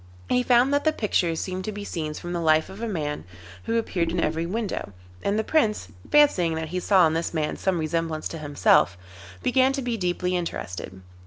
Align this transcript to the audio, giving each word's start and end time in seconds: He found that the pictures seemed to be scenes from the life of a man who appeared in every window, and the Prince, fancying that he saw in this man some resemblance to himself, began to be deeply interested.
He 0.29 0.41
found 0.41 0.73
that 0.73 0.83
the 0.83 0.91
pictures 0.91 1.39
seemed 1.39 1.63
to 1.65 1.71
be 1.71 1.83
scenes 1.83 2.17
from 2.17 2.33
the 2.33 2.41
life 2.41 2.69
of 2.71 2.81
a 2.81 2.87
man 2.87 3.23
who 3.65 3.77
appeared 3.77 4.11
in 4.11 4.19
every 4.19 4.47
window, 4.47 4.93
and 5.21 5.37
the 5.37 5.43
Prince, 5.43 5.89
fancying 6.09 6.55
that 6.55 6.69
he 6.69 6.79
saw 6.79 7.05
in 7.05 7.13
this 7.13 7.35
man 7.35 7.55
some 7.55 7.77
resemblance 7.77 8.27
to 8.29 8.39
himself, 8.39 8.97
began 9.43 9.73
to 9.73 9.81
be 9.83 9.97
deeply 9.97 10.35
interested. 10.35 11.03